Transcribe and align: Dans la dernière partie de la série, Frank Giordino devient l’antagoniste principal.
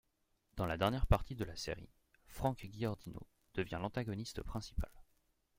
Dans 0.55 0.65
la 0.65 0.77
dernière 0.79 1.05
partie 1.05 1.35
de 1.35 1.43
la 1.45 1.55
série, 1.55 1.93
Frank 2.25 2.67
Giordino 2.71 3.19
devient 3.53 3.77
l’antagoniste 3.79 4.41
principal. 4.41 4.89